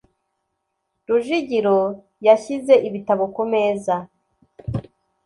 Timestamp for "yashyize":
2.27-2.73